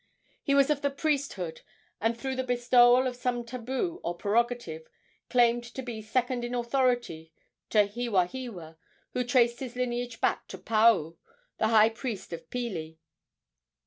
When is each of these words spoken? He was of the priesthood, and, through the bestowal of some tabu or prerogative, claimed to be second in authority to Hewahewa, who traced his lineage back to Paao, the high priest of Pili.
He 0.41 0.55
was 0.55 0.71
of 0.71 0.81
the 0.81 0.89
priesthood, 0.89 1.61
and, 1.99 2.17
through 2.17 2.35
the 2.35 2.43
bestowal 2.43 3.05
of 3.05 3.15
some 3.15 3.45
tabu 3.45 3.99
or 4.03 4.15
prerogative, 4.17 4.87
claimed 5.29 5.63
to 5.75 5.83
be 5.83 6.01
second 6.01 6.43
in 6.43 6.55
authority 6.55 7.31
to 7.69 7.85
Hewahewa, 7.87 8.77
who 9.13 9.23
traced 9.23 9.59
his 9.59 9.75
lineage 9.75 10.19
back 10.19 10.47
to 10.47 10.57
Paao, 10.57 11.17
the 11.59 11.67
high 11.67 11.89
priest 11.89 12.33
of 12.33 12.49
Pili. 12.49 12.97